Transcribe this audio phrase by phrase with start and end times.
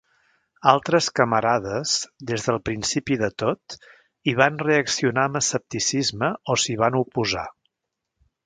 [0.69, 1.91] Altres camarades,
[2.31, 3.77] des del principi de tot,
[4.31, 7.47] hi van reaccionar amb escepticisme o s'hi van oposar.